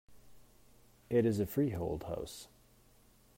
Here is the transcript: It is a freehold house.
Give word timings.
It 1.11 1.27
is 1.27 1.39
a 1.39 1.45
freehold 1.45 2.05
house. 2.05 2.47